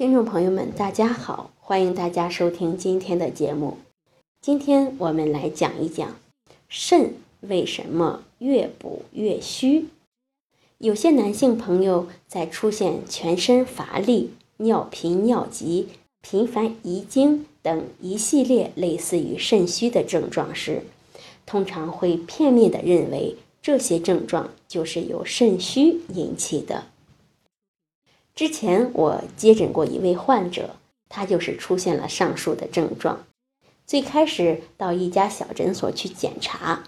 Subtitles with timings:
[0.00, 3.76] 听众朋友们，大家好，欢迎大家收听今天的节目。
[4.40, 6.16] 今天我们来讲一讲
[6.70, 9.88] 肾为什么越补越虚。
[10.78, 15.88] 有些男性朋友在出现全身乏力、尿频尿急、
[16.22, 20.84] 频繁遗精等一系列类似于肾虚的症状时，
[21.44, 26.84] 通常会片面的认为这些症状就是由肾虚引起的。
[28.34, 30.76] 之前我接诊过一位患者，
[31.08, 33.26] 他就是出现了上述的症状。
[33.86, 36.84] 最开始到一家小诊所去检查，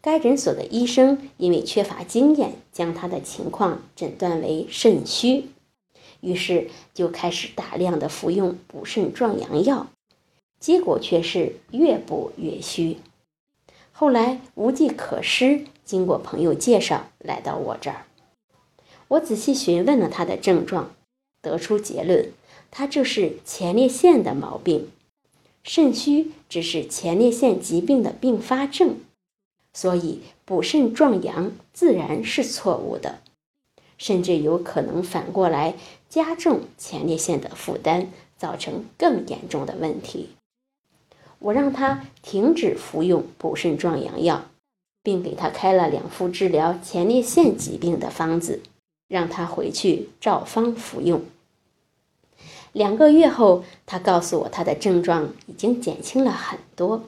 [0.00, 5.46] 该诊所的医生因为缺乏经验，将他的情况诊断为肾虚，
[6.20, 9.86] 于是就开始大量的服用补肾壮阳药，
[10.60, 12.98] 结果却是越补越虚。
[13.90, 18.04] 后来无计可施，经过朋友介绍来到我这儿。
[19.08, 20.94] 我仔细询问了他的症状，
[21.40, 22.30] 得出结论，
[22.70, 24.88] 他这是前列腺的毛病，
[25.62, 29.00] 肾虚只是前列腺疾病的并发症，
[29.72, 33.20] 所以补肾壮阳自然是错误的，
[33.96, 35.74] 甚至有可能反过来
[36.08, 40.30] 加重前列腺的负担，造成更严重的问题。
[41.38, 44.46] 我让他停止服用补肾壮阳药，
[45.02, 48.60] 并给他开了两副治疗前列腺疾病的方子。
[49.08, 51.22] 让他回去照方服用。
[52.72, 57.02] 两个月后，他告诉我他的症状已经减轻了很多。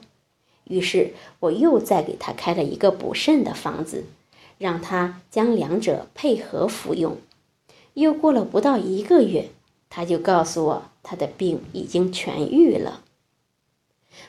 [0.65, 4.05] 于是，我又再给他开了一个补肾的方子，
[4.57, 7.17] 让他将两者配合服用。
[7.93, 9.49] 又过了不到一个月，
[9.89, 13.03] 他就告诉我他的病已经痊愈了。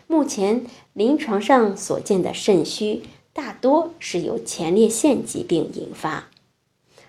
[0.06, 3.02] 目前临床上所见的肾虚，
[3.32, 6.28] 大多是由前列腺疾病引发。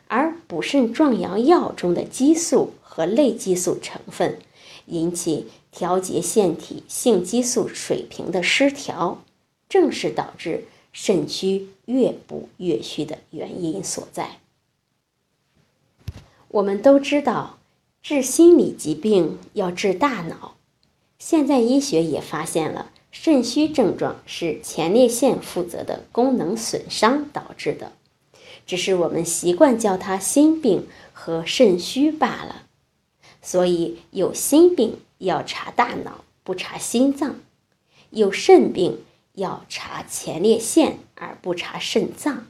[0.07, 4.37] 而补肾壮阳药中的激素和类激素成分
[4.85, 9.23] 引起调节腺体性激素水平的失调，
[9.67, 14.37] 正是导致肾虚越补越虚的原因所在。
[16.49, 17.57] 我们都知道，
[18.03, 20.55] 治心理疾病要治大脑，
[21.17, 27.93] 现在医学也发现了肾虚症状是前列腺负责的功能损伤导致的。
[28.65, 32.63] 只是我们习惯叫它心病和肾虚罢了，
[33.41, 37.35] 所以有心病要查大脑，不查心脏；
[38.09, 38.99] 有肾病
[39.33, 42.45] 要查前列腺，而不查肾脏。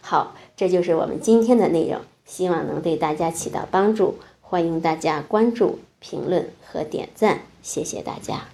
[0.00, 4.18] 好，这就是我们今天的内容，希望能对大家起到帮助。
[4.40, 8.46] 欢迎大家关注、评论和点赞，谢谢大家。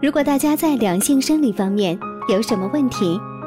[0.00, 3.18] 如果大家在两性生理方面有什么问题，